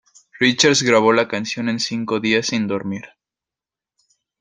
[0.39, 3.03] Richards grabó la canción en cinco días sin dormir.